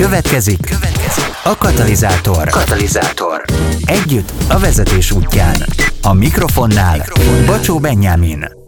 [0.00, 2.48] Következik, következik a katalizátor.
[2.48, 3.44] Katalizátor.
[3.84, 5.56] Együtt a vezetés útján.
[6.02, 7.46] A mikrofonnál, mikrofonnál.
[7.46, 8.59] Bacsó Benyámin.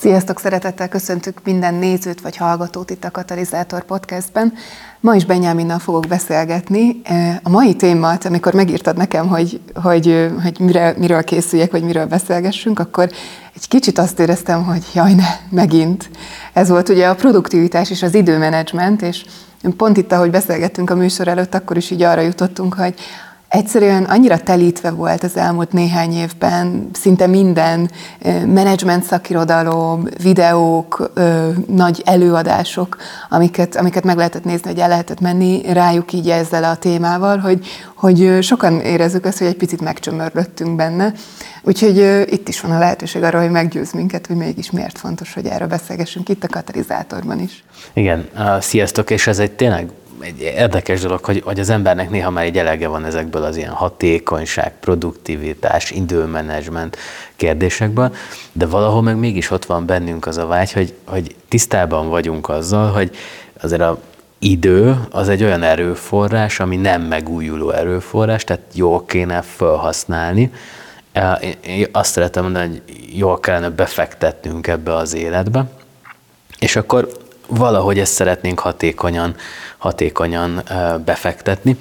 [0.00, 4.52] Sziasztok, szeretettel köszöntük minden nézőt vagy hallgatót itt a Katalizátor Podcastben.
[5.00, 7.00] Ma is Benyáminnal fogok beszélgetni.
[7.42, 12.78] A mai témát, amikor megírtad nekem, hogy, hogy, hogy mire, miről készüljek, vagy miről beszélgessünk,
[12.78, 13.10] akkor
[13.54, 16.10] egy kicsit azt éreztem, hogy jaj ne, megint.
[16.52, 19.24] Ez volt ugye a produktivitás és az időmenedzsment, és
[19.76, 22.94] pont itt, ahogy beszélgettünk a műsor előtt, akkor is így arra jutottunk, hogy
[23.48, 27.90] egyszerűen annyira telítve volt az elmúlt néhány évben, szinte minden
[28.46, 31.12] menedzsment szakirodalom, videók,
[31.66, 32.96] nagy előadások,
[33.28, 37.66] amiket, amiket meg lehetett nézni, hogy el lehetett menni rájuk így ezzel a témával, hogy,
[37.94, 41.12] hogy sokan érezzük azt, hogy egy picit megcsömörlöttünk benne.
[41.62, 45.46] Úgyhogy itt is van a lehetőség arra, hogy meggyőz minket, hogy mégis miért fontos, hogy
[45.46, 47.64] erről beszélgessünk itt a katalizátorban is.
[47.92, 48.28] Igen,
[48.60, 52.58] sziasztok, és ez egy tényleg egy érdekes dolog, hogy, hogy az embernek néha már egy
[52.58, 56.96] elege van ezekből az ilyen hatékonyság, produktivitás, időmenedzsment
[57.36, 58.14] kérdésekből,
[58.52, 62.92] de valahol meg mégis ott van bennünk az a vágy, hogy, hogy tisztában vagyunk azzal,
[62.92, 63.16] hogy
[63.60, 64.00] azért a
[64.38, 70.52] idő az egy olyan erőforrás, ami nem megújuló erőforrás, tehát jól kéne felhasználni.
[71.66, 72.82] Én azt szeretem mondani, hogy
[73.18, 75.70] jól kellene befektetnünk ebbe az életbe,
[76.58, 77.08] és akkor
[77.48, 79.34] valahogy ezt szeretnénk hatékonyan,
[79.78, 80.62] hatékonyan
[81.04, 81.76] befektetni.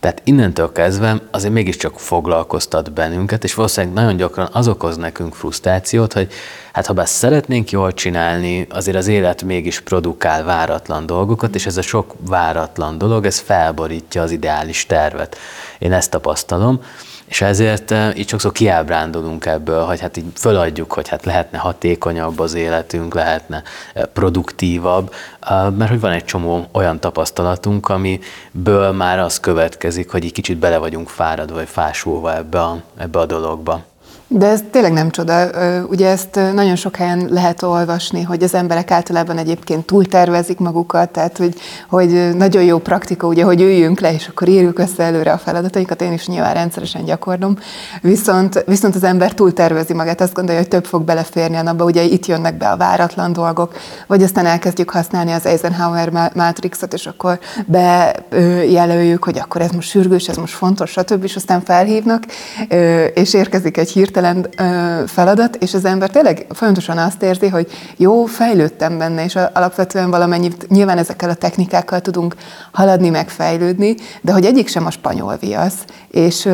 [0.00, 6.12] Tehát innentől kezdve azért mégiscsak foglalkoztat bennünket, és valószínűleg nagyon gyakran az okoz nekünk frusztrációt,
[6.12, 6.32] hogy
[6.72, 11.76] hát ha bár szeretnénk jól csinálni, azért az élet mégis produkál váratlan dolgokat, és ez
[11.76, 15.36] a sok váratlan dolog, ez felborítja az ideális tervet.
[15.78, 16.82] Én ezt tapasztalom,
[17.28, 22.38] és ezért eh, így sokszor kiábrándulunk ebből, hogy hát így föladjuk, hogy hát lehetne hatékonyabb
[22.38, 23.62] az életünk, lehetne
[23.94, 30.24] eh, produktívabb, eh, mert hogy van egy csomó olyan tapasztalatunk, amiből már az következik, hogy
[30.24, 33.84] egy kicsit bele vagyunk fáradva, vagy fásulva ebbe a, ebbe a dologba.
[34.30, 35.50] De ez tényleg nem csoda.
[35.90, 41.36] Ugye ezt nagyon sok helyen lehet olvasni, hogy az emberek általában egyébként túltervezik magukat, tehát
[41.36, 41.54] hogy,
[41.88, 46.02] hogy nagyon jó praktika, ugye, hogy üljünk le, és akkor írjuk össze előre a feladatainkat,
[46.02, 47.58] én is nyilván rendszeresen gyakorlom,
[48.00, 52.02] viszont, viszont az ember túltervezi magát, azt gondolja, hogy több fog beleférni a napba, ugye
[52.02, 53.74] itt jönnek be a váratlan dolgok,
[54.06, 60.28] vagy aztán elkezdjük használni az Eisenhower Matrixot, és akkor bejelöljük, hogy akkor ez most sürgős,
[60.28, 62.24] ez most fontos, stb., és aztán felhívnak,
[63.14, 68.24] és érkezik egy hírt, hirtelen feladat, és az ember tényleg folyamatosan azt érzi, hogy jó,
[68.24, 72.34] fejlődtem benne, és alapvetően valamennyit nyilván ezekkel a technikákkal tudunk
[72.72, 76.48] haladni, megfejlődni, de hogy egyik sem a spanyol viasz, és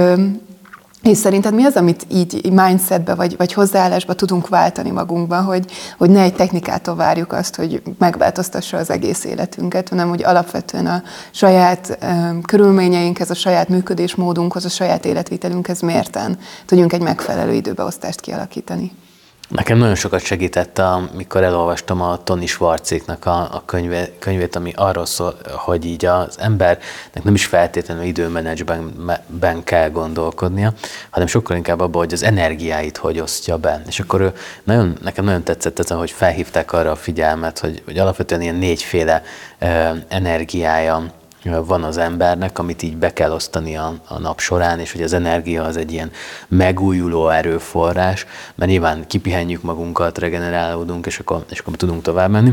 [1.05, 6.11] és szerinted mi az, amit így mindsetbe vagy, vagy hozzáállásba tudunk váltani magunkban, hogy, hogy
[6.11, 11.99] ne egy technikától várjuk azt, hogy megváltoztassa az egész életünket, hanem hogy alapvetően a saját
[12.03, 18.93] um, körülményeinkhez, a saját működésmódunkhoz, a saját életvitelünkhez mérten tudjunk egy megfelelő időbeosztást kialakítani?
[19.49, 25.07] Nekem nagyon sokat segített, amikor elolvastam a Tony Schwarzéknak a, a könyve, könyvét, ami arról
[25.07, 30.73] szól, hogy így az embernek nem is feltétlenül időmenedzsben kell gondolkodnia,
[31.11, 33.83] hanem sokkal inkább abban, hogy az energiáit hogy osztja be.
[33.87, 34.33] És akkor ő
[34.65, 39.23] nagyon, nekem nagyon tetszett ez, hogy felhívták arra a figyelmet, hogy, hogy alapvetően ilyen négyféle
[39.61, 41.13] uh, energiája
[41.45, 45.13] van az embernek, amit így be kell osztani a, a nap során, és hogy az
[45.13, 46.11] energia az egy ilyen
[46.49, 52.53] megújuló erőforrás, mert nyilván kipihenjük magunkat, regenerálódunk, és akkor, és akkor tudunk tovább menni.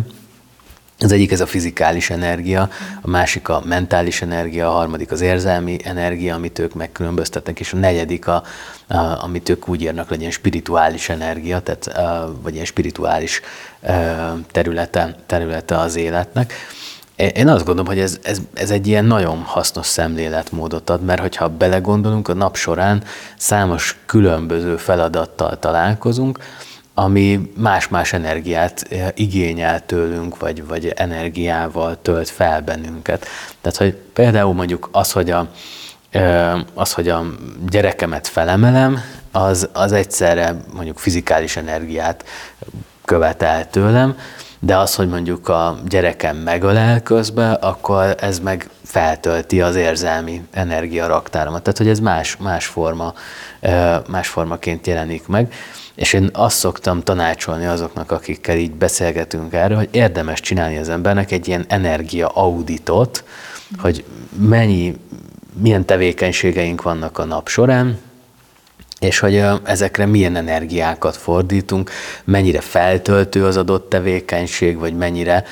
[1.03, 2.69] Az egyik ez a fizikális energia,
[3.01, 7.77] a másik a mentális energia, a harmadik az érzelmi energia, amit ők megkülönböztetnek, és a
[7.77, 8.43] negyedik, a,
[8.87, 13.41] a, amit ők úgy írnak, ilyen spirituális energia, tehát, a, vagy ilyen spirituális
[14.51, 16.53] területe, területe az életnek.
[17.33, 21.49] Én azt gondolom, hogy ez, ez, ez egy ilyen nagyon hasznos szemléletmódot ad, mert hogyha
[21.49, 23.03] belegondolunk, a nap során
[23.37, 26.39] számos különböző feladattal találkozunk,
[26.93, 33.27] ami más-más energiát eh, igényel tőlünk, vagy, vagy energiával tölt fel bennünket.
[33.61, 35.47] Tehát, hogy például mondjuk az, hogy a,
[36.09, 37.25] eh, az, hogy a
[37.69, 38.99] gyerekemet felemelem,
[39.31, 42.25] az, az egyszerre mondjuk fizikális energiát
[43.05, 44.17] követel tőlem,
[44.63, 51.61] de az, hogy mondjuk a gyerekem megölel közben, akkor ez meg feltölti az érzelmi energiaraktáromat.
[51.61, 53.13] Tehát, hogy ez más, más, forma,
[54.07, 55.53] más formaként jelenik meg.
[55.95, 61.31] És én azt szoktam tanácsolni azoknak, akikkel így beszélgetünk erről, hogy érdemes csinálni az embernek
[61.31, 63.23] egy ilyen energia auditot,
[63.77, 64.03] hogy
[64.37, 64.95] mennyi,
[65.53, 67.99] milyen tevékenységeink vannak a nap során,
[69.01, 71.91] és hogy ezekre milyen energiákat fordítunk,
[72.23, 75.43] mennyire feltöltő az adott tevékenység, vagy mennyire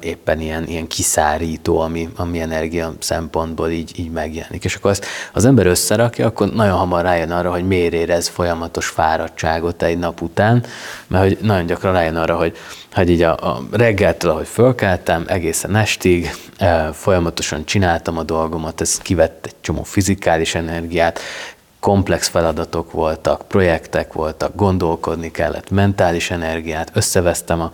[0.00, 4.64] éppen ilyen, ilyen kiszárító, ami, ami energia szempontból így, így megjelenik.
[4.64, 8.86] És akkor azt az ember összerakja, akkor nagyon hamar rájön arra, hogy miért érez folyamatos
[8.86, 10.64] fáradtságot egy nap után,
[11.06, 12.56] mert hogy nagyon gyakran rájön arra, hogy,
[12.92, 16.30] hogy így a, a reggeltől, ahogy fölkeltem, egészen estig,
[16.92, 21.20] folyamatosan csináltam a dolgomat, ez kivett egy csomó fizikális energiát,
[21.86, 27.70] komplex feladatok voltak, projektek voltak, gondolkodni kellett, mentális energiát, összevesztem, a,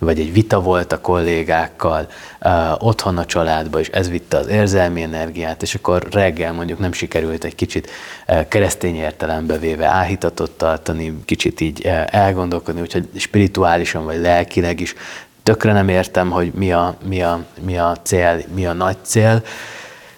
[0.00, 2.06] vagy egy vita volt a kollégákkal,
[2.40, 6.92] uh, otthon a családba, és ez vitte az érzelmi energiát, és akkor reggel mondjuk nem
[6.92, 7.90] sikerült egy kicsit
[8.28, 14.94] uh, keresztény értelembe véve áhítatot tartani, kicsit így uh, elgondolkodni, úgyhogy spirituálisan vagy lelkileg is
[15.42, 19.42] tökre nem értem, hogy mi a, mi a, mi a cél, mi a nagy cél,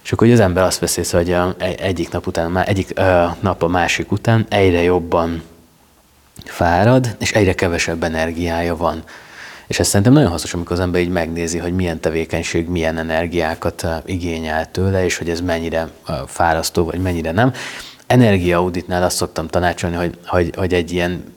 [0.08, 1.36] és akkor az ember azt veszi hogy
[1.78, 2.94] egyik nap után, egyik
[3.40, 5.42] nap a másik után egyre jobban
[6.44, 9.02] fárad, és egyre kevesebb energiája van.
[9.66, 13.86] És ez szerintem nagyon hasznos, amikor az ember így megnézi, hogy milyen tevékenység, milyen energiákat
[14.04, 15.88] igényel tőle, és hogy ez mennyire
[16.26, 17.52] fárasztó, vagy mennyire nem.
[18.06, 21.34] Energiaauditnál azt szoktam tanácsolni, hogy, hogy, hogy egy ilyen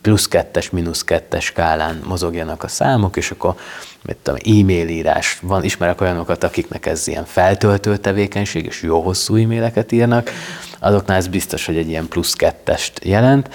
[0.00, 3.54] plusz kettes, mínusz kettes skálán mozogjanak a számok, és akkor
[4.02, 5.38] mit tudom, e-mail írás.
[5.42, 10.30] Van, ismerek olyanokat, akiknek ez ilyen feltöltő tevékenység, és jó hosszú e-maileket írnak,
[10.78, 13.48] azoknál ez biztos, hogy egy ilyen plusz kettest jelent.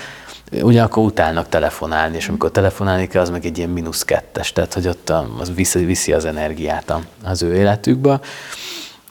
[0.62, 4.88] Ugyanakkor utálnak telefonálni, és amikor telefonálni kell, az meg egy ilyen mínusz kettes, tehát hogy
[4.88, 5.10] ott
[5.40, 6.94] az viszi, viszi az energiát
[7.24, 8.20] az ő életükbe.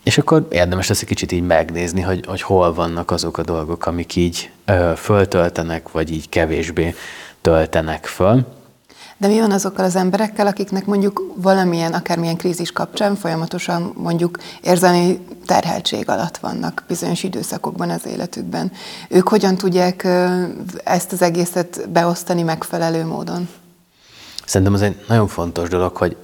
[0.03, 3.87] És akkor érdemes lesz egy kicsit így megnézni, hogy, hogy hol vannak azok a dolgok,
[3.87, 6.95] amik így ö, föltöltenek, vagy így kevésbé
[7.41, 8.47] töltenek föl.
[9.17, 15.27] De mi van azokkal az emberekkel, akiknek mondjuk valamilyen, akármilyen krízis kapcsán folyamatosan mondjuk érzelmi
[15.47, 18.73] terheltség alatt vannak bizonyos időszakokban az életükben?
[19.09, 20.07] Ők hogyan tudják
[20.85, 23.49] ezt az egészet beosztani megfelelő módon?
[24.45, 26.17] Szerintem ez egy nagyon fontos dolog, hogy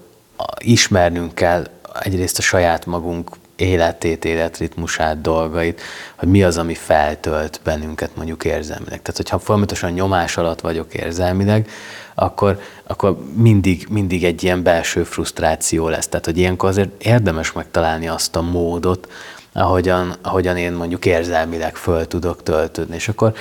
[0.58, 1.67] ismernünk kell
[2.02, 5.81] egyrészt a saját magunk életét, életritmusát, dolgait,
[6.16, 9.02] hogy mi az, ami feltölt bennünket mondjuk érzelmileg.
[9.02, 11.69] Tehát, hogyha folyamatosan nyomás alatt vagyok érzelmileg,
[12.14, 16.08] akkor, akkor mindig, mindig egy ilyen belső frusztráció lesz.
[16.08, 19.08] Tehát, hogy ilyenkor azért érdemes megtalálni azt a módot,
[19.52, 22.94] ahogyan, ahogyan én mondjuk érzelmileg föl tudok töltődni.
[22.94, 23.32] És akkor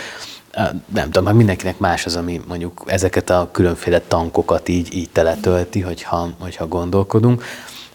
[0.94, 6.30] nem tudom, mindenkinek más az, ami mondjuk ezeket a különféle tankokat így, így teletölti, hogyha,
[6.40, 7.44] hogyha gondolkodunk.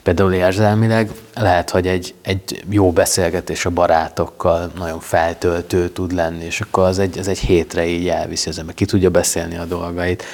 [0.02, 6.60] Például érzelmileg lehet, hogy egy, egy jó beszélgetés a barátokkal nagyon feltöltő tud lenni, és
[6.60, 10.24] akkor az egy, az egy hétre így elviszi az ember, ki tudja beszélni a dolgait.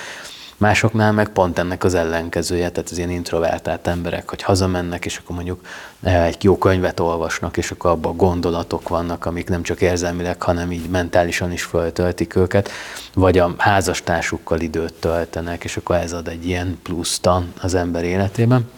[0.56, 5.36] Másoknál meg pont ennek az ellenkezője, tehát az ilyen introvertált emberek, hogy hazamennek, és akkor
[5.36, 5.60] mondjuk
[6.02, 10.72] eh, egy jó könyvet olvasnak, és akkor abban gondolatok vannak, amik nem csak érzelmileg, hanem
[10.72, 12.70] így mentálisan is föltöltik őket,
[13.14, 17.28] vagy a házastársukkal időt töltenek, és akkor ez ad egy ilyen pluszt
[17.60, 18.70] az ember életében.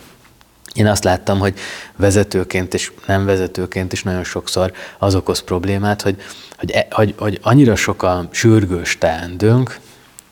[0.75, 1.59] Én azt láttam, hogy
[1.97, 6.17] vezetőként és nem vezetőként is nagyon sokszor az okoz problémát, hogy,
[6.57, 9.79] hogy, e, hogy, hogy annyira sok a sürgős teendőnk,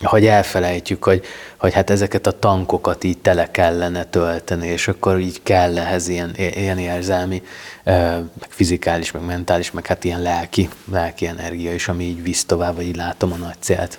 [0.03, 1.25] hogy elfelejtjük, hogy,
[1.57, 6.33] hogy hát ezeket a tankokat így tele kellene tölteni, és akkor így kell ehhez ilyen,
[6.37, 7.43] ilyen érzelmi,
[7.85, 12.75] meg fizikális, meg mentális, meg hát ilyen lelki, lelki energia is, ami így visz tovább,
[12.77, 13.99] vagy így látom a nagy célt.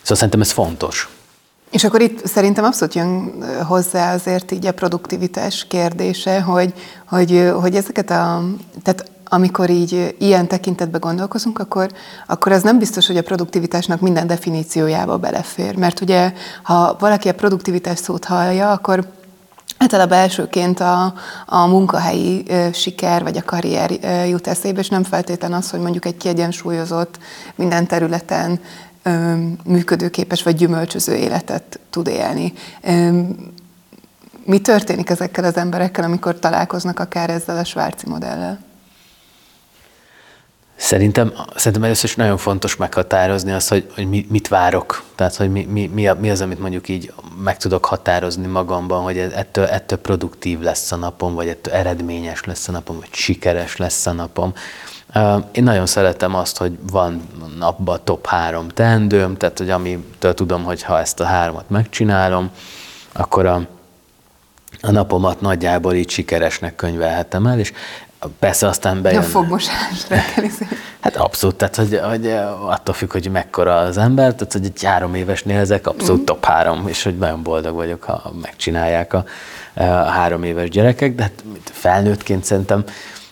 [0.00, 1.08] Szóval szerintem ez fontos.
[1.70, 6.72] És akkor itt szerintem abszolút jön hozzá azért így a produktivitás kérdése, hogy,
[7.08, 8.42] hogy, hogy ezeket a,
[8.82, 11.90] tehát amikor így ilyen tekintetbe gondolkozunk, akkor,
[12.26, 15.76] akkor az nem biztos, hogy a produktivitásnak minden definíciójába belefér.
[15.76, 16.32] Mert ugye,
[16.62, 19.06] ha valaki a produktivitás szót hallja, akkor
[19.80, 21.14] Általában elsőként a,
[21.46, 25.80] a munkahelyi ö, siker vagy a karrier ö, jut eszébe, és nem feltétlen az, hogy
[25.80, 27.18] mondjuk egy kiegyensúlyozott,
[27.54, 28.60] minden területen
[29.64, 32.52] működőképes vagy gyümölcsöző életet tud élni.
[34.44, 38.66] Mi történik ezekkel az emberekkel, amikor találkoznak akár ezzel a Svárci modellel?
[40.80, 45.02] Szerintem, szerintem először is nagyon fontos meghatározni azt, hogy, hogy mit várok.
[45.14, 47.12] Tehát, hogy mi, mi, mi, mi az, amit mondjuk így
[47.42, 52.68] meg tudok határozni magamban, hogy ettől, ettől produktív lesz a napom, vagy ettől eredményes lesz
[52.68, 54.52] a napom, vagy sikeres lesz a napom.
[55.52, 60.82] Én nagyon szeretem azt, hogy van napban top három teendőm, tehát hogy amitől tudom, hogy
[60.82, 62.50] ha ezt a háromat megcsinálom,
[63.12, 63.66] akkor a,
[64.80, 67.72] a napomat nagyjából így sikeresnek könyvelhetem el, és
[68.38, 69.22] Persze aztán bejön.
[69.22, 70.06] A fogmosás
[71.00, 72.26] Hát abszolút, tehát hogy, hogy
[72.66, 76.24] attól függ, hogy mekkora az ember, tehát hogy egy három évesnél ezek abszolút mm.
[76.24, 79.24] top három, és hogy nagyon boldog vagyok, ha megcsinálják a,
[79.74, 82.84] a három éves gyerekek, de hát felnőttként szerintem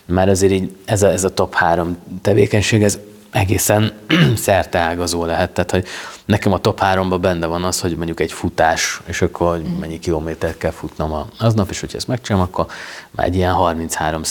[0.07, 2.99] már azért így ez a, ez a top három tevékenység, ez
[3.31, 3.91] egészen
[4.35, 5.51] szerteágazó lehet.
[5.51, 5.85] Tehát, hogy
[6.25, 9.99] nekem a top 3 benne van az, hogy mondjuk egy futás, és akkor hogy mennyi
[9.99, 12.65] kilométert kell futnom aznap, és hogyha ezt megcsinálom, akkor
[13.11, 14.21] már egy ilyen 33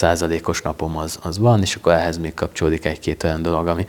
[0.45, 3.87] os napom az, az van, és akkor ehhez még kapcsolódik egy-két olyan dolog, ami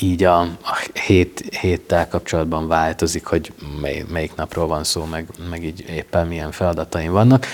[0.00, 5.64] így a, a hét, héttel kapcsolatban változik, hogy mely, melyik napról van szó, meg, meg
[5.64, 7.46] így éppen milyen feladataim vannak.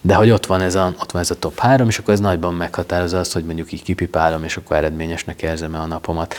[0.00, 2.20] De hogy ott van, ez a, ott van ez a top három, és akkor ez
[2.20, 6.34] nagyban meghatározza azt, hogy mondjuk így kipipálom, és akkor eredményesnek érzem-e a napomat.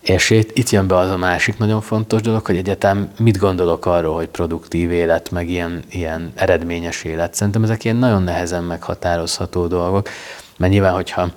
[0.00, 3.86] És itt, itt jön be az a másik nagyon fontos dolog, hogy egyetem mit gondolok
[3.86, 7.34] arról, hogy produktív élet, meg ilyen, ilyen eredményes élet.
[7.34, 10.08] Szerintem ezek ilyen nagyon nehezen meghatározható dolgok,
[10.56, 11.30] mert nyilván, hogyha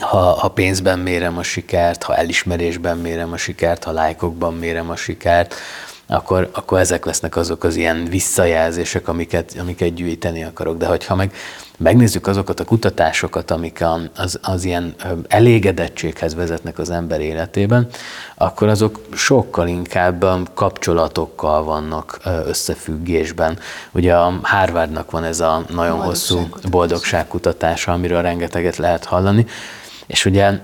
[0.00, 4.96] ha, ha pénzben mérem a sikert, ha elismerésben mérem a sikert, ha lájkokban mérem a
[4.96, 5.54] sikert,
[6.06, 10.76] akkor, akkor ezek lesznek azok az ilyen visszajelzések, amiket, amiket gyűjteni akarok.
[10.76, 11.34] De hogyha meg
[11.78, 13.84] megnézzük azokat a kutatásokat, amik
[14.16, 14.94] az, az ilyen
[15.28, 17.86] elégedettséghez vezetnek az ember életében,
[18.34, 23.58] akkor azok sokkal inkább kapcsolatokkal vannak összefüggésben.
[23.92, 29.46] Ugye a Harvardnak van ez a nagyon hosszú boldogságkutatása, amiről rengeteget lehet hallani,
[30.10, 30.58] és ugye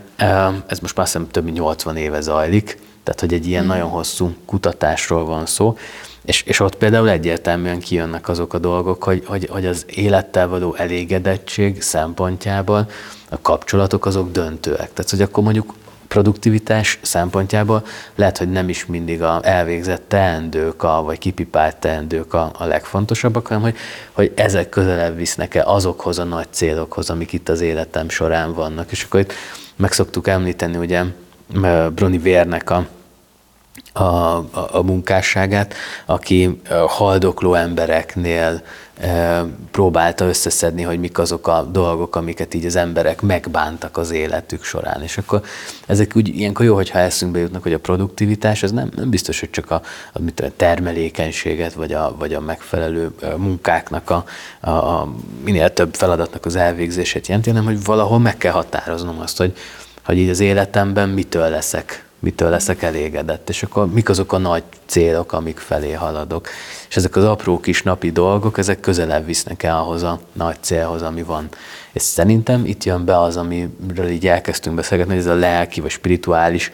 [0.67, 3.67] ez most már több mint 80 éve zajlik, tehát hogy egy ilyen mm.
[3.67, 5.77] nagyon hosszú kutatásról van szó,
[6.25, 10.75] és, és ott például egyértelműen kijönnek azok a dolgok, hogy, hogy, hogy az élettel való
[10.75, 12.91] elégedettség szempontjából
[13.29, 14.93] a kapcsolatok azok döntőek.
[14.93, 15.75] Tehát, hogy akkor mondjuk
[16.09, 22.53] produktivitás szempontjából lehet, hogy nem is mindig a elvégzett teendők, a, vagy kipipált teendők a,
[22.59, 23.77] a legfontosabbak, hanem hogy,
[24.13, 28.91] hogy ezek közelebb visznek-e azokhoz a nagy célokhoz, amik itt az életem során vannak.
[28.91, 29.33] És akkor itt
[29.77, 31.03] meg szoktuk említeni ugye
[31.95, 32.87] Bruni Vérnek a
[33.93, 35.75] a, a, a munkásságát,
[36.07, 38.63] aki haldokló embereknél
[39.71, 45.03] próbálta összeszedni, hogy mik azok a dolgok, amiket így az emberek megbántak az életük során.
[45.03, 45.43] És akkor
[45.87, 49.51] ezek úgy ilyenkor jó, hogyha eszünkbe jutnak, hogy a produktivitás, az nem, nem biztos, hogy
[49.51, 54.25] csak a, a, mit a termelékenységet, vagy a, vagy a megfelelő munkáknak, a,
[54.61, 55.09] a, a
[55.45, 59.57] minél több feladatnak az elvégzését jelenti, hanem hogy valahol meg kell határoznom azt, hogy,
[60.05, 64.63] hogy így az életemben mitől leszek mitől leszek elégedett, és akkor mik azok a nagy
[64.87, 66.49] célok, amik felé haladok.
[66.89, 71.03] És ezek az apró kis napi dolgok, ezek közelebb visznek el ahhoz a nagy célhoz,
[71.03, 71.49] ami van.
[71.93, 75.91] És szerintem itt jön be az, amiről így elkezdtünk beszélgetni, hogy ez a lelki vagy
[75.91, 76.73] spirituális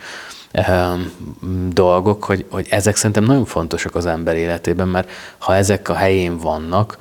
[0.69, 1.13] um,
[1.73, 6.39] dolgok, hogy, hogy ezek szerintem nagyon fontosak az ember életében, mert ha ezek a helyén
[6.39, 6.99] vannak,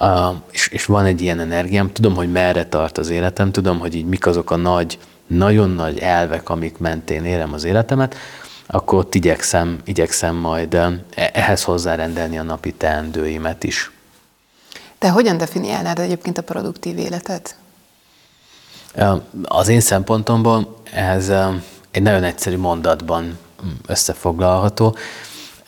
[0.00, 0.08] uh,
[0.50, 4.06] és, és van egy ilyen energiám, tudom, hogy merre tart az életem, tudom, hogy így
[4.06, 4.98] mik azok a nagy
[5.36, 8.16] nagyon nagy elvek, amik mentén élem az életemet,
[8.66, 11.00] akkor ott igyekszem, igyekszem majd e,
[11.32, 13.90] ehhez hozzárendelni a napi teendőimet is.
[14.98, 17.56] Te hogyan definiálnád egyébként a produktív életet?
[19.42, 21.32] Az én szempontomból ez
[21.90, 23.38] egy nagyon egyszerű mondatban
[23.86, 24.96] összefoglalható.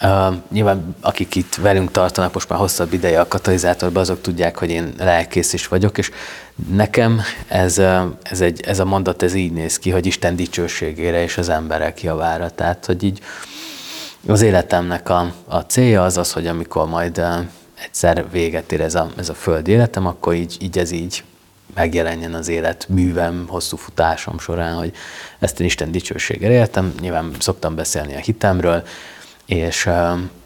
[0.03, 4.71] Uh, nyilván akik itt velünk tartanak most már hosszabb ideje a katalizátorban, azok tudják, hogy
[4.71, 6.11] én lelkész is vagyok, és
[6.71, 7.79] nekem ez,
[8.23, 12.03] ez, egy, ez a mondat ez így néz ki, hogy Isten dicsőségére és az emberek
[12.03, 12.51] javára.
[12.51, 13.21] Tehát, hogy így
[14.27, 17.23] az életemnek a, a célja az az, hogy amikor majd
[17.85, 21.25] egyszer véget ér ez a, ez a föld életem, akkor így, így ez így
[21.75, 24.93] megjelenjen az élet művem, hosszú futásom során, hogy
[25.39, 26.95] ezt én Isten dicsőségére éltem.
[27.01, 28.83] Nyilván szoktam beszélni a hitemről,
[29.47, 29.89] és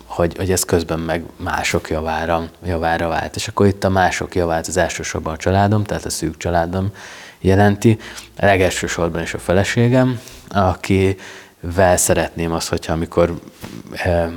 [0.04, 3.36] hogy, hogy ez közben meg mások javára, javára vált.
[3.36, 6.92] És akkor itt a mások javát az elsősorban a családom, tehát a szűk családom
[7.40, 7.98] jelenti.
[8.38, 13.40] A legelső sorban is a feleségem, akivel szeretném azt, hogyha amikor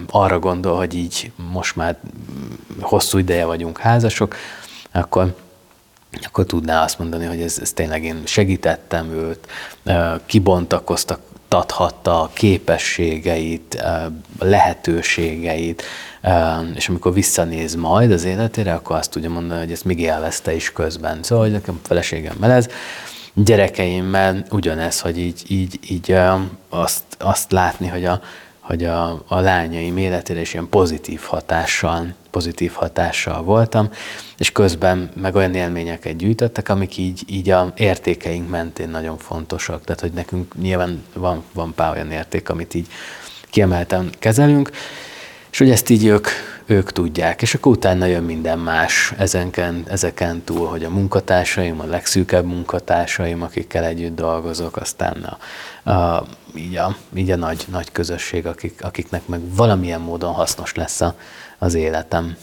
[0.10, 1.98] arra gondol, hogy így most már
[2.80, 4.36] hosszú ideje vagyunk házasok,
[4.92, 5.36] akkor
[6.24, 9.48] akkor tudná azt mondani, hogy ez, ez tényleg én segítettem őt,
[10.26, 11.20] kibontakoztak
[11.52, 13.84] tathatta a képességeit,
[14.40, 15.84] lehetőségeit,
[16.76, 20.72] és amikor visszanéz majd az életére, akkor azt tudja mondani, hogy ezt még élvezte is
[20.72, 21.24] közben.
[21.24, 22.70] Szóval, hogy nekem feleségem melez,
[23.34, 26.16] gyerekeimmel ugyanez, hogy így, így, így
[26.70, 28.22] azt, azt látni, hogy a,
[28.72, 33.90] hogy a, a lányaim életére is ilyen pozitív hatással, pozitív hatással voltam,
[34.38, 39.84] és közben meg olyan élményeket gyűjtöttek, amik így, így a értékeink mentén nagyon fontosak.
[39.84, 42.88] Tehát, hogy nekünk nyilván van, van pár olyan érték, amit így
[43.50, 44.70] kiemelten kezelünk,
[45.52, 46.28] és hogy ezt így ők,
[46.72, 51.86] ők tudják, és akkor utána jön minden más ezeken, ezeken túl, hogy a munkatársaim, a
[51.86, 55.38] legszűkebb munkatársaim, akikkel együtt dolgozok, aztán
[55.84, 56.26] a, a,
[56.56, 61.16] így, a, így a nagy, nagy közösség, akik, akiknek meg valamilyen módon hasznos lesz a,
[61.58, 62.36] az életem.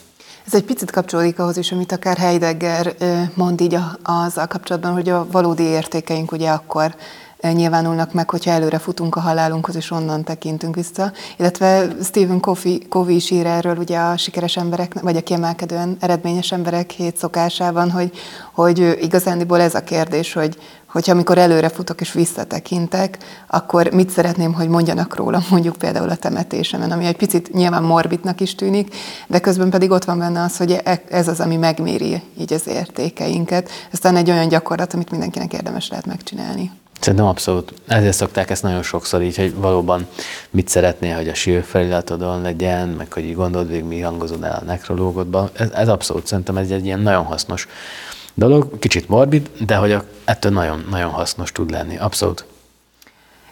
[0.47, 2.94] Ez egy picit kapcsolódik ahhoz is, amit akár Heidegger
[3.35, 6.94] mond így azzal kapcsolatban, hogy a valódi értékeink ugye akkor
[7.40, 11.12] nyilvánulnak meg, hogyha előre futunk a halálunkhoz, és onnan tekintünk vissza.
[11.37, 16.52] Illetve Stephen Covey, Covey is ír erről ugye a sikeres emberek, vagy a kiemelkedően eredményes
[16.52, 18.12] emberek hét szokásában, hogy,
[18.52, 24.52] hogy igazándiból ez a kérdés, hogy, hogyha amikor előre futok és visszatekintek, akkor mit szeretném,
[24.52, 28.95] hogy mondjanak róla, mondjuk például a temetésemen, ami egy picit nyilván morbidnak is tűnik,
[29.26, 32.66] de közben pedig ott van benne az, hogy e- ez az, ami megméri így az
[32.66, 33.71] értékeinket.
[33.90, 36.71] Ez talán egy olyan gyakorlat, amit mindenkinek érdemes lehet megcsinálni.
[36.99, 37.73] Szerintem abszolút.
[37.87, 40.07] Ezért szokták ezt nagyon sokszor így, hogy valóban
[40.50, 44.59] mit szeretnél, hogy a sír feliratodon legyen, meg hogy így gondold végig, mi hangozod el
[44.61, 45.50] a nekrológodban.
[45.52, 47.69] Ez, ez abszolút szerintem ez egy ilyen nagyon hasznos
[48.35, 51.97] dolog, kicsit morbid, de hogy ettől nagyon, nagyon hasznos tud lenni.
[51.97, 52.45] Abszolút.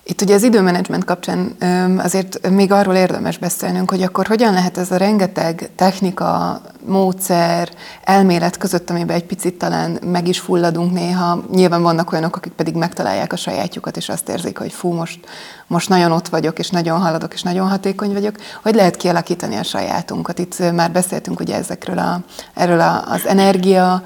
[0.08, 1.56] Itt ugye az időmenedzsment kapcsán
[1.98, 7.68] azért még arról érdemes beszélnünk, hogy akkor hogyan lehet ez a rengeteg technika, módszer,
[8.04, 11.42] elmélet között, amiben egy picit talán meg is fulladunk néha.
[11.52, 15.20] Nyilván vannak olyanok, akik pedig megtalálják a sajátjukat, és azt érzik, hogy fú, most,
[15.66, 18.36] most nagyon ott vagyok, és nagyon haladok, és nagyon hatékony vagyok.
[18.62, 20.38] Hogy lehet kialakítani a sajátunkat?
[20.38, 22.20] Itt már beszéltünk ugye ezekről a,
[22.54, 24.02] erről a, az energia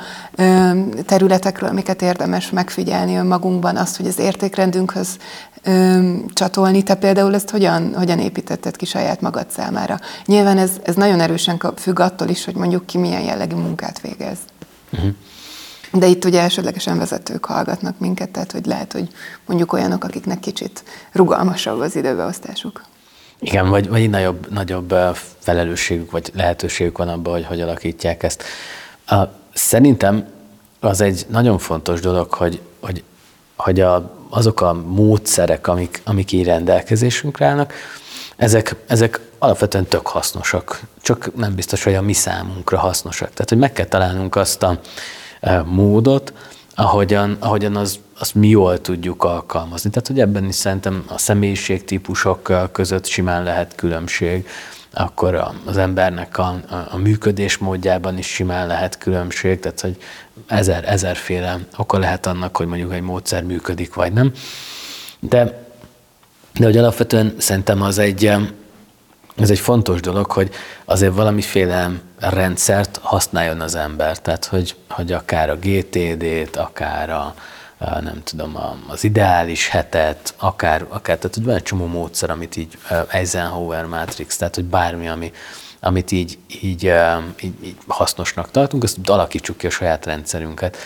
[1.07, 5.17] területekről, amiket érdemes megfigyelni önmagunkban, azt, hogy az értékrendünkhöz
[6.33, 6.83] csatolni.
[6.83, 9.99] Te például ezt hogyan, hogyan építetted ki saját magad számára?
[10.25, 14.39] Nyilván ez, ez nagyon erősen függ attól is, hogy mondjuk ki milyen jellegű munkát végez.
[14.93, 15.11] Uh-huh.
[15.93, 19.09] De itt ugye elsődlegesen vezetők hallgatnak minket, tehát hogy lehet, hogy
[19.47, 22.83] mondjuk olyanok, akiknek kicsit rugalmasabb az időbeosztásuk.
[23.41, 24.95] Igen, vagy, vagy nagyobb, nagyobb
[25.39, 28.43] felelősségük, vagy lehetőségük van abban, hogy hogy alakítják ezt.
[29.55, 30.29] Szerintem
[30.81, 33.03] az egy nagyon fontos dolog, hogy, hogy,
[33.57, 37.73] hogy a azok a módszerek, amik, amik így rendelkezésünkre állnak,
[38.37, 43.31] ezek, ezek alapvetően tök hasznosak, csak nem biztos, hogy a mi számunkra hasznosak.
[43.33, 44.81] Tehát, hogy meg kell találnunk azt a
[45.65, 46.33] módot,
[46.75, 49.91] ahogyan, ahogyan az, azt mi jól tudjuk alkalmazni.
[49.91, 54.49] Tehát, hogy ebben is szerintem a személyiségtípusok között simán lehet különbség,
[54.93, 59.97] akkor az embernek a, a, a működés módjában is simán lehet különbség, tehát hogy
[60.47, 64.33] ezer, ezerféle oka lehet annak, hogy mondjuk egy módszer működik, vagy nem.
[65.21, 65.69] De,
[66.59, 68.33] de hogy alapvetően szerintem az egy,
[69.37, 70.51] ez egy fontos dolog, hogy
[70.85, 77.35] azért valamiféle rendszert használjon az ember, tehát hogy, hogy akár a GTD-t, akár a,
[78.01, 82.79] nem tudom, az ideális hetet, akár, akár tehát hogy van egy csomó módszer, amit így
[83.09, 85.33] Eisenhower Matrix, tehát hogy bármi, ami,
[85.81, 86.93] amit így, így,
[87.41, 90.77] így, így hasznosnak tartunk, azt alakítsuk ki a saját rendszerünket.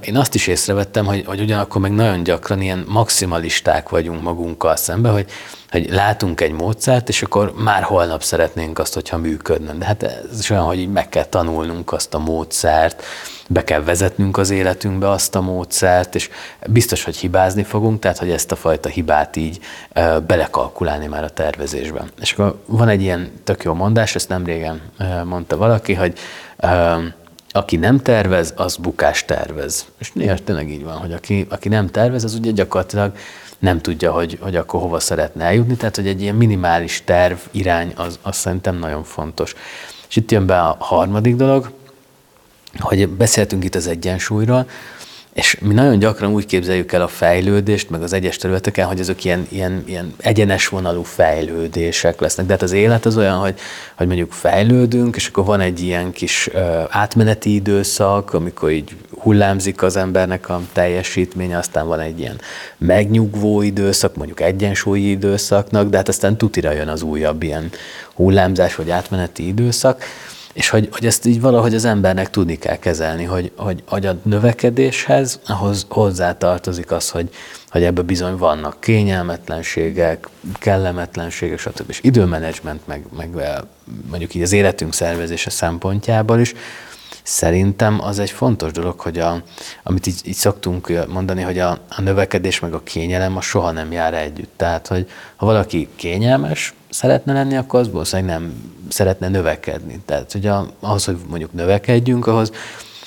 [0.00, 5.08] Én azt is észrevettem, hogy, hogy ugyanakkor meg nagyon gyakran ilyen maximalisták vagyunk magunkkal szembe,
[5.08, 5.30] hogy,
[5.70, 9.72] hogy látunk egy módszert, és akkor már holnap szeretnénk azt, hogyha működne.
[9.72, 13.02] De hát ez is olyan, hogy így meg kell tanulnunk azt a módszert,
[13.48, 16.30] be kell vezetnünk az életünkbe azt a módszert, és
[16.66, 19.58] biztos, hogy hibázni fogunk, tehát hogy ezt a fajta hibát így
[20.26, 22.10] belekalkulálni már a tervezésben.
[22.20, 24.80] És akkor van egy ilyen tök jó mondás, ezt nem régen
[25.24, 26.18] mondta valaki, hogy
[27.56, 29.86] aki nem tervez, az bukás tervez.
[29.98, 33.16] És néha tényleg így van, hogy aki, aki nem tervez, az ugye gyakorlatilag
[33.58, 37.92] nem tudja, hogy, hogy akkor hova szeretne eljutni, tehát hogy egy ilyen minimális terv, irány,
[37.96, 39.54] az, az szerintem nagyon fontos.
[40.08, 41.70] És itt jön be a harmadik dolog,
[42.78, 44.68] hogy beszéltünk itt az egyensúlyról,
[45.34, 49.24] és mi nagyon gyakran úgy képzeljük el a fejlődést, meg az egyes területeken, hogy ezek
[49.24, 52.46] ilyen, ilyen, ilyen egyenes vonalú fejlődések lesznek.
[52.46, 53.54] De hát az élet az olyan, hogy,
[53.96, 56.50] hogy mondjuk fejlődünk, és akkor van egy ilyen kis
[56.88, 62.40] átmeneti időszak, amikor így hullámzik az embernek a teljesítménye, aztán van egy ilyen
[62.78, 67.70] megnyugvó időszak, mondjuk egyensúlyi időszaknak, de hát aztán tutira jön az újabb ilyen
[68.14, 70.02] hullámzás vagy átmeneti időszak.
[70.54, 74.16] És hogy, hogy ezt így valahogy az embernek tudni kell kezelni, hogy, hogy, hogy a
[74.22, 77.28] növekedéshez ahhoz hozzátartozik az, hogy,
[77.68, 81.88] hogy ebben bizony vannak kényelmetlenségek, kellemetlenségek, stb.
[81.88, 83.28] És időmenedzsment, meg, meg
[84.08, 86.54] mondjuk így az életünk szervezése szempontjából is,
[87.22, 89.42] szerintem az egy fontos dolog, hogy a,
[89.82, 93.92] amit így, így szoktunk mondani, hogy a, a növekedés meg a kényelem a soha nem
[93.92, 94.52] jár együtt.
[94.56, 100.00] Tehát, hogy ha valaki kényelmes, szeretne lenni, akkor az valószínűleg nem szeretne növekedni.
[100.04, 102.52] Tehát, hogy a, ahhoz, hogy mondjuk növekedjünk, ahhoz,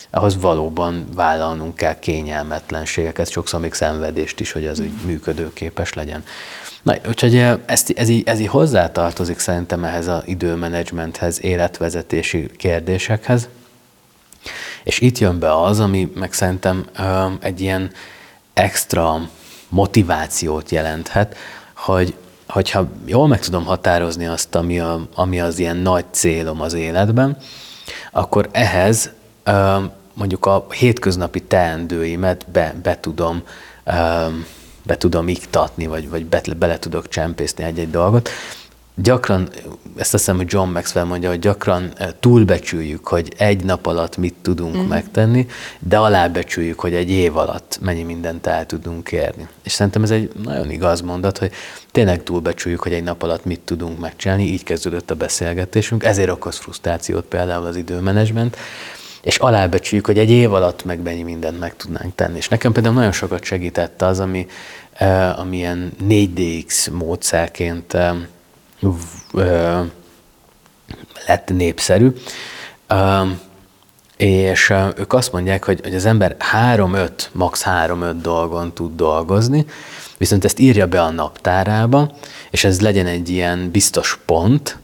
[0.09, 6.23] ahhoz valóban vállalnunk kell kényelmetlenségeket, sokszor még szenvedést is, hogy az úgy működőképes legyen.
[6.81, 13.47] Na, úgyhogy ez, ez, így, ez így hozzátartozik szerintem ehhez az időmenedzsmenthez, életvezetési kérdésekhez.
[14.83, 16.85] És itt jön be az, ami meg szerintem
[17.39, 17.91] egy ilyen
[18.53, 19.29] extra
[19.69, 21.35] motivációt jelenthet,
[21.75, 22.15] hogy
[22.47, 27.37] hogyha jól meg tudom határozni azt, ami, a, ami az ilyen nagy célom az életben,
[28.11, 29.11] akkor ehhez
[30.13, 33.43] mondjuk a hétköznapi teendőimet be, be tudom
[34.83, 38.29] be tudom iktatni, vagy, vagy be, bele tudok csempészni egy-egy dolgot.
[39.01, 39.49] Gyakran,
[39.95, 44.17] ezt azt hiszem, hogy John Maxwell mondja, hogy gyakran eh, túlbecsüljük, hogy egy nap alatt
[44.17, 44.87] mit tudunk mm.
[44.87, 45.47] megtenni,
[45.79, 49.47] de alábecsüljük, hogy egy év alatt mennyi mindent el tudunk érni.
[49.63, 51.51] És szerintem ez egy nagyon igaz mondat, hogy
[51.91, 56.57] tényleg túlbecsüljük, hogy egy nap alatt mit tudunk megcsinálni, így kezdődött a beszélgetésünk, ezért okoz
[56.57, 58.57] frusztrációt például az időmenedzsment,
[59.21, 62.37] és alábecsüljük, hogy egy év alatt meg mennyi mindent meg tudnánk tenni.
[62.37, 64.47] És nekem például nagyon sokat segített az, ami,
[64.99, 67.97] uh, ami ilyen 4DX módszerként
[68.81, 69.85] uh,
[71.27, 72.13] lett népszerű.
[74.17, 76.35] És ők azt mondják, hogy, hogy az ember
[76.75, 77.63] 3-5, max.
[77.65, 79.65] 3-5 dolgon tud dolgozni,
[80.17, 82.11] viszont ezt írja be a naptárába,
[82.49, 84.77] és ez legyen egy ilyen biztos pont,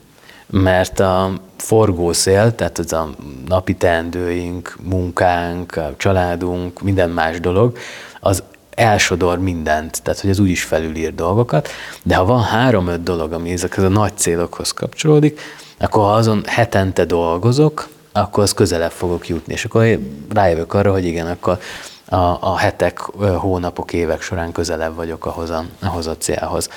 [0.49, 3.09] mert a forgószél, tehát az a
[3.47, 7.77] napi teendőink, munkánk, a családunk, minden más dolog,
[8.19, 8.43] az
[8.75, 11.69] elsodor mindent, tehát hogy az úgy is felülír dolgokat,
[12.03, 15.39] de ha van három-öt dolog, ami ezekhez a nagy célokhoz kapcsolódik,
[15.79, 21.05] akkor ha azon hetente dolgozok, akkor az közelebb fogok jutni, és akkor rájövök arra, hogy
[21.05, 21.59] igen, akkor
[22.05, 22.99] a, a hetek,
[23.37, 26.69] hónapok, évek során közelebb vagyok ahhoz a, ahhoz a célhoz.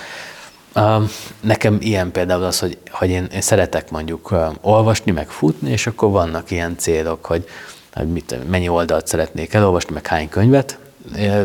[1.41, 6.11] Nekem ilyen például az, hogy, hogy én, én szeretek mondjuk olvasni, meg futni, és akkor
[6.11, 7.45] vannak ilyen célok, hogy,
[7.95, 10.79] hogy mit, mennyi oldalt szeretnék elolvasni, meg hány könyvet,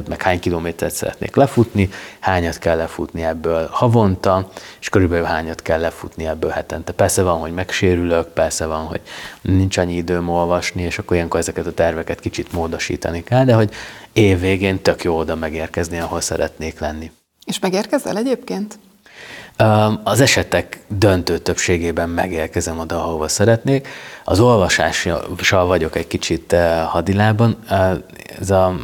[0.08, 6.28] meg hány kilométert szeretnék lefutni, hányat kell lefutni ebből havonta, és körülbelül hányat kell lefutni
[6.28, 6.91] ebből hetente.
[6.91, 9.02] Persze van, hogy megsérülök, persze van, hogy
[9.41, 13.74] nincs annyi időm olvasni, és akkor ilyenkor ezeket a terveket kicsit módosítani kell, de hogy
[14.13, 17.12] év végén tök jó oda megérkezni, ahol szeretnék lenni.
[17.45, 18.80] És megérkezel egyébként?
[20.04, 23.88] Az esetek döntő többségében megérkezem oda, ahova szeretnék.
[24.24, 26.56] Az olvasással vagyok egy kicsit
[26.88, 27.58] hadilában.
[28.39, 28.76] Ez a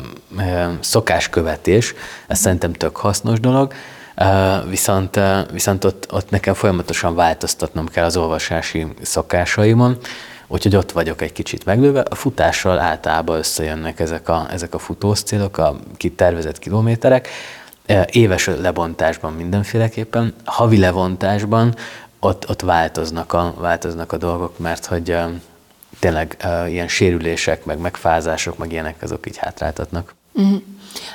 [0.79, 1.93] szokáskövetés,
[2.27, 3.73] ez szerintem tök hasznos dolog,
[4.69, 5.19] viszont,
[5.51, 9.97] viszont ott, ott nekem folyamatosan változtatnom kell az olvasási szokásaimon,
[10.47, 11.99] úgyhogy ott vagyok egy kicsit meglőve.
[12.09, 17.29] A futással általában összejönnek ezek a, ezek a futós célok, a kitervezett kilométerek,
[18.12, 21.76] Éves lebontásban mindenféleképpen, havi lebontásban
[22.19, 25.15] ott, ott változnak, a, változnak a dolgok, mert hogy
[26.00, 30.15] tényleg ilyen sérülések, meg megfázások, meg ilyenek azok így hátráltatnak.
[30.34, 30.62] Uh-huh.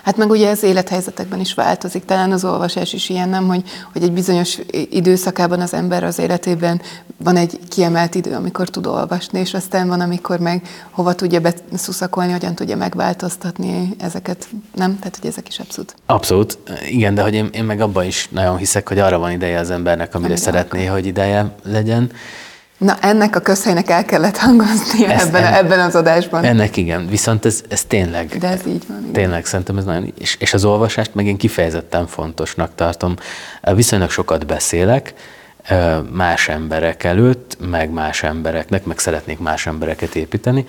[0.03, 4.03] Hát meg ugye az élethelyzetekben is változik, talán az olvasás is ilyen, nem, hogy, hogy
[4.03, 4.59] egy bizonyos
[4.91, 6.81] időszakában az ember az életében
[7.17, 12.33] van egy kiemelt idő, amikor tud olvasni, és aztán van, amikor meg hova tudja beszuszakolni,
[12.33, 14.99] hogyan tudja megváltoztatni ezeket, nem?
[14.99, 15.95] Tehát, hogy ezek is abszolút.
[16.07, 16.59] Abszolút,
[16.89, 19.71] igen, de hogy én, én meg abban is nagyon hiszek, hogy arra van ideje az
[19.71, 20.95] embernek, amire amire szeretné, akar.
[20.95, 22.11] hogy ideje legyen,
[22.83, 26.45] Na, ennek a közhelynek el kellett hangozni ebben, en, ebben az adásban.
[26.45, 28.37] Ennek igen, viszont ez, ez tényleg.
[28.39, 28.99] De ez így van.
[29.01, 29.13] Igen.
[29.13, 33.15] Tényleg, szerintem ez nagyon, és, és az olvasást meg én kifejezetten fontosnak tartom.
[33.75, 35.15] Viszonylag sokat beszélek,
[36.13, 40.67] más emberek előtt, meg más embereknek, meg szeretnék más embereket építeni,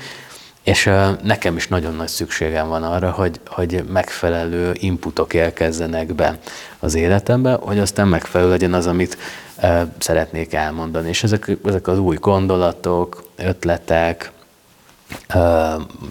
[0.64, 0.90] és
[1.24, 6.38] nekem is nagyon nagy szükségem van arra, hogy, hogy megfelelő inputok érkezzenek be
[6.80, 9.18] az életembe, hogy aztán megfelelő legyen az, amit
[9.98, 11.08] szeretnék elmondani.
[11.08, 14.32] És ezek, ezek az új gondolatok, ötletek,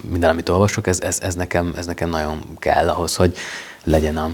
[0.09, 3.37] minden, amit olvasok, ez, ez, ez, nekem, ez nekem nagyon kell ahhoz, hogy
[3.85, 4.31] legyen, a,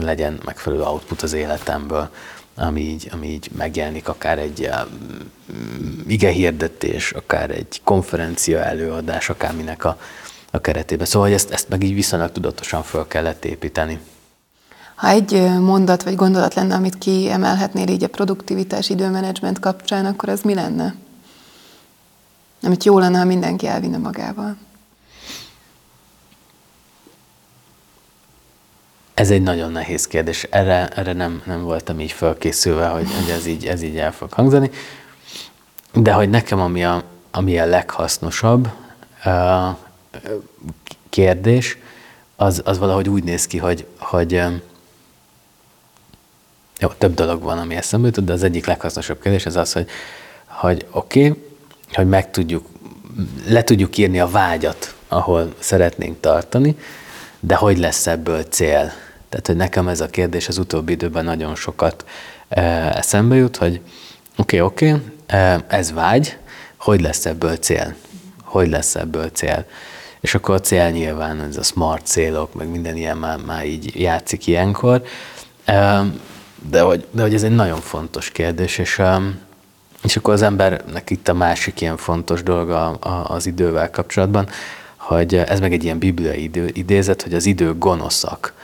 [0.00, 2.08] legyen megfelelő output az életemből,
[2.56, 4.70] ami így, ami így megjelenik, akár egy
[6.06, 9.98] ige hirdetés, akár egy konferencia előadás, akár minek a,
[10.50, 11.06] a keretében.
[11.06, 14.00] Szóval hogy ezt, ezt meg így viszonylag tudatosan föl kellett építeni.
[15.02, 20.40] Ha egy mondat vagy gondolat lenne, amit kiemelhetnél így a produktivitás időmenedzsment kapcsán, akkor ez
[20.40, 20.94] mi lenne?
[22.62, 24.56] Amit jó lenne, ha mindenki elvinne magával.
[29.14, 30.42] Ez egy nagyon nehéz kérdés.
[30.42, 34.32] Erre, erre nem, nem voltam így felkészülve, hogy, hogy ez, így, ez így el fog
[34.32, 34.70] hangzani.
[35.92, 38.68] De hogy nekem ami a, ami a leghasznosabb
[41.08, 41.78] kérdés,
[42.36, 44.42] az, az valahogy úgy néz ki, hogy, hogy
[46.82, 49.88] jó, több dolog van, ami eszembe jutott, de az egyik leghasznosabb kérdés az az, hogy,
[50.46, 51.42] hogy oké, okay,
[51.92, 52.66] hogy meg tudjuk,
[53.48, 56.76] le tudjuk írni a vágyat, ahol szeretnénk tartani,
[57.40, 58.92] de hogy lesz ebből cél?
[59.28, 62.04] Tehát, hogy nekem ez a kérdés az utóbbi időben nagyon sokat
[62.94, 63.80] eszembe jut, hogy
[64.36, 66.36] oké, okay, oké, okay, ez vágy,
[66.76, 67.94] hogy lesz ebből cél?
[68.44, 69.64] Hogy lesz ebből cél?
[70.20, 74.00] És akkor a cél nyilván ez a smart célok, meg minden ilyen már, már így
[74.00, 75.02] játszik ilyenkor.
[76.70, 79.38] De hogy, de hogy ez egy nagyon fontos kérdés, és, um,
[80.02, 84.48] és akkor az embernek itt a másik ilyen fontos dolga az idővel kapcsolatban,
[84.96, 88.54] hogy ez meg egy ilyen bibliai idő, idézet, hogy az idő gonoszak.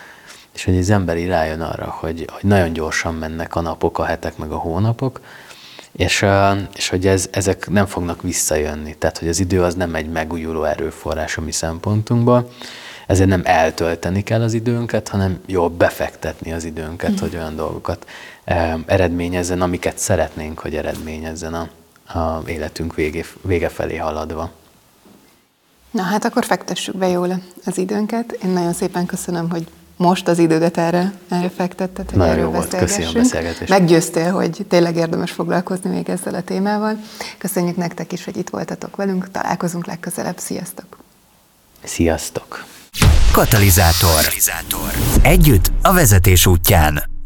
[0.55, 4.05] és hogy az ember így rájön arra, hogy, hogy nagyon gyorsan mennek a napok, a
[4.05, 5.21] hetek, meg a hónapok,
[5.93, 6.27] és,
[6.75, 8.97] és hogy ez, ezek nem fognak visszajönni.
[8.99, 12.51] Tehát, hogy az idő az nem egy megújuló erőforrás a mi szempontunkból,
[13.09, 17.17] ezért nem eltölteni kell az időnket, hanem jól befektetni az időnket, mm.
[17.21, 18.07] hogy olyan dolgokat
[18.87, 21.69] eredményezzen, amiket szeretnénk, hogy eredményezzen a,
[22.19, 24.51] a életünk végé, vége felé haladva.
[25.91, 28.33] Na hát akkor fektessük be jól az időnket.
[28.33, 29.67] Én nagyon szépen köszönöm, hogy
[29.97, 33.71] most az idődet erre, erre fektetted, hogy Nagyon erről jó volt, köszi a beszélgetést.
[33.71, 36.99] Meggyőztél, hogy tényleg érdemes foglalkozni még ezzel a témával.
[37.39, 39.31] Köszönjük nektek is, hogy itt voltatok velünk.
[39.31, 40.39] Találkozunk legközelebb.
[40.39, 40.97] Sziasztok!
[41.85, 42.77] Sziasztok!
[43.39, 44.33] Katalizátor.
[45.23, 47.18] Együtt a vezetés útján.